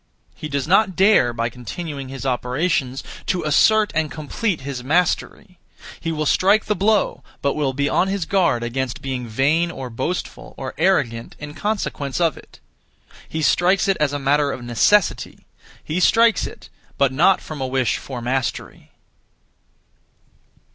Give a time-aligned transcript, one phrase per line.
[0.33, 5.59] He does not dare (by continuing his operations) to assert and complete his mastery.
[5.99, 9.91] He will strike the blow, but will be on his guard against being vain or
[9.91, 12.59] boastful or arrogant in consequence of it.
[13.29, 15.45] He strikes it as a matter of necessity;
[15.83, 18.89] he strikes it, but not from a wish for mastery.